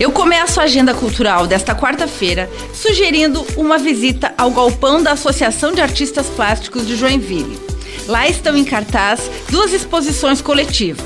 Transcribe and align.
Eu 0.00 0.10
começo 0.10 0.58
a 0.58 0.62
agenda 0.62 0.94
cultural 0.94 1.46
desta 1.46 1.74
quarta-feira 1.74 2.48
sugerindo 2.72 3.46
uma 3.54 3.76
visita 3.76 4.32
ao 4.38 4.50
galpão 4.50 5.02
da 5.02 5.12
Associação 5.12 5.74
de 5.74 5.82
Artistas 5.82 6.26
Plásticos 6.28 6.86
de 6.86 6.96
Joinville. 6.96 7.60
Lá 8.06 8.26
estão 8.26 8.56
em 8.56 8.64
cartaz 8.64 9.30
duas 9.50 9.74
exposições 9.74 10.40
coletivas, 10.40 11.04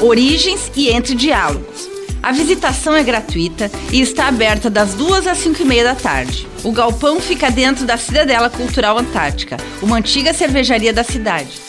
Origens 0.00 0.72
e 0.74 0.88
Entre 0.88 1.14
Diálogos. 1.14 1.86
A 2.22 2.32
visitação 2.32 2.96
é 2.96 3.02
gratuita 3.02 3.70
e 3.92 4.00
está 4.00 4.28
aberta 4.28 4.70
das 4.70 4.94
duas 4.94 5.26
às 5.26 5.36
cinco 5.36 5.60
e 5.60 5.66
meia 5.66 5.84
da 5.84 5.94
tarde. 5.94 6.48
O 6.64 6.72
galpão 6.72 7.20
fica 7.20 7.50
dentro 7.50 7.84
da 7.84 7.98
Cidadela 7.98 8.48
Cultural 8.48 8.96
Antártica, 8.96 9.58
uma 9.82 9.98
antiga 9.98 10.32
cervejaria 10.32 10.94
da 10.94 11.04
cidade. 11.04 11.60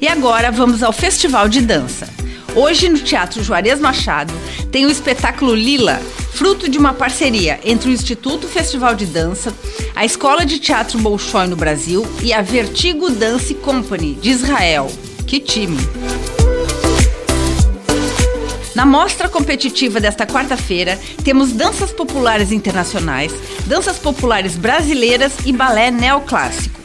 E 0.00 0.08
agora 0.08 0.50
vamos 0.50 0.82
ao 0.82 0.92
Festival 0.92 1.48
de 1.48 1.60
Dança. 1.60 2.08
Hoje, 2.54 2.88
no 2.88 2.98
Teatro 2.98 3.42
Juarez 3.42 3.78
Machado, 3.78 4.34
tem 4.72 4.84
o 4.84 4.90
espetáculo 4.90 5.54
Lila, 5.54 6.00
fruto 6.32 6.68
de 6.68 6.78
uma 6.78 6.92
parceria 6.92 7.60
entre 7.64 7.88
o 7.88 7.92
Instituto 7.92 8.48
Festival 8.48 8.94
de 8.94 9.06
Dança, 9.06 9.54
a 9.94 10.04
Escola 10.04 10.44
de 10.44 10.58
Teatro 10.58 10.98
Bolshoi 10.98 11.46
no 11.46 11.54
Brasil 11.54 12.04
e 12.22 12.32
a 12.32 12.42
Vertigo 12.42 13.08
Dance 13.10 13.54
Company 13.54 14.14
de 14.14 14.30
Israel. 14.30 14.90
Que 15.26 15.38
time! 15.38 15.78
Na 18.74 18.84
mostra 18.84 19.28
competitiva 19.28 20.00
desta 20.00 20.26
quarta-feira, 20.26 20.98
temos 21.22 21.52
danças 21.52 21.92
populares 21.92 22.50
internacionais, 22.50 23.32
danças 23.66 23.98
populares 23.98 24.56
brasileiras 24.56 25.34
e 25.44 25.52
balé 25.52 25.90
neoclássico. 25.90 26.79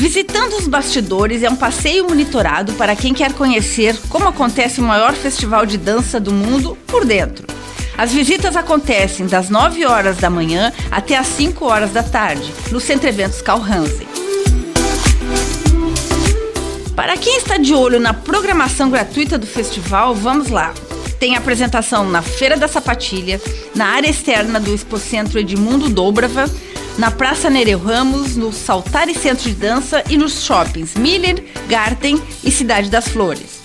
Visitando 0.00 0.54
os 0.54 0.66
bastidores 0.66 1.42
é 1.42 1.50
um 1.50 1.54
passeio 1.54 2.06
monitorado 2.08 2.72
para 2.72 2.96
quem 2.96 3.12
quer 3.12 3.34
conhecer 3.34 3.94
como 4.08 4.26
acontece 4.26 4.80
o 4.80 4.82
maior 4.82 5.12
festival 5.12 5.66
de 5.66 5.76
dança 5.76 6.18
do 6.18 6.32
mundo 6.32 6.74
por 6.86 7.04
dentro. 7.04 7.46
As 7.98 8.10
visitas 8.10 8.56
acontecem 8.56 9.26
das 9.26 9.50
9 9.50 9.84
horas 9.84 10.16
da 10.16 10.30
manhã 10.30 10.72
até 10.90 11.18
as 11.18 11.26
5 11.26 11.66
horas 11.66 11.90
da 11.92 12.02
tarde, 12.02 12.50
no 12.72 12.80
Centro 12.80 13.10
Eventos 13.10 13.42
Carl 13.42 13.62
Hansen. 13.62 14.08
Para 16.96 17.18
quem 17.18 17.36
está 17.36 17.58
de 17.58 17.74
olho 17.74 18.00
na 18.00 18.14
programação 18.14 18.88
gratuita 18.88 19.36
do 19.36 19.46
festival, 19.46 20.14
vamos 20.14 20.48
lá. 20.48 20.72
Tem 21.18 21.36
apresentação 21.36 22.08
na 22.08 22.22
Feira 22.22 22.56
da 22.56 22.68
Sapatilha, 22.68 23.38
na 23.74 23.88
área 23.88 24.08
externa 24.08 24.58
do 24.58 24.74
Expocentro 24.74 25.38
Edmundo 25.38 25.90
Dobrava, 25.90 26.48
na 27.00 27.10
Praça 27.10 27.48
Nereu 27.48 27.78
Ramos, 27.78 28.36
no 28.36 28.52
Saltari 28.52 29.14
Centro 29.14 29.48
de 29.48 29.54
Dança 29.54 30.04
e 30.10 30.18
nos 30.18 30.44
shoppings 30.44 30.94
Miller, 30.94 31.42
Garten 31.66 32.20
e 32.44 32.50
Cidade 32.50 32.90
das 32.90 33.08
Flores. 33.08 33.62